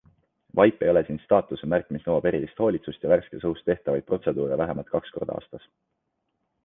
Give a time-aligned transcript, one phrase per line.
[0.59, 4.61] Vaip ei ole siin staatuse märk, mis nõuab erilist hoolitsust ja värskes õhus tehtavaid protseduure
[4.63, 5.69] vähemalt kaks korda aastas.